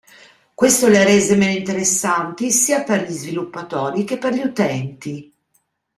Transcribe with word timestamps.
Questo 0.55 0.87
le 0.87 0.97
ha 0.97 1.03
rese 1.03 1.35
meno 1.35 1.51
interessanti 1.59 2.49
sia 2.51 2.81
per 2.81 3.03
gli 3.07 3.11
sviluppatori 3.13 4.03
che 4.03 4.17
per 4.17 4.33
gli 4.33 4.41
utenti. 4.43 5.31